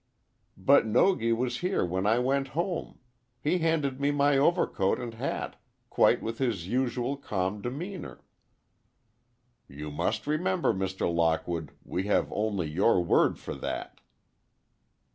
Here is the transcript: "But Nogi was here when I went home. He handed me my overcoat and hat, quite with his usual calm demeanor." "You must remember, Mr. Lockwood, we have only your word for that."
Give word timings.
"But 0.57 0.87
Nogi 0.87 1.31
was 1.31 1.59
here 1.59 1.85
when 1.85 2.07
I 2.07 2.17
went 2.17 2.47
home. 2.57 2.97
He 3.39 3.59
handed 3.59 4.01
me 4.01 4.09
my 4.09 4.35
overcoat 4.35 4.99
and 4.99 5.13
hat, 5.13 5.61
quite 5.91 6.23
with 6.23 6.39
his 6.39 6.67
usual 6.67 7.15
calm 7.15 7.61
demeanor." 7.61 8.23
"You 9.67 9.91
must 9.91 10.25
remember, 10.25 10.73
Mr. 10.73 11.01
Lockwood, 11.13 11.69
we 11.83 12.05
have 12.07 12.33
only 12.33 12.67
your 12.67 12.99
word 13.05 13.37
for 13.37 13.53
that." 13.53 14.01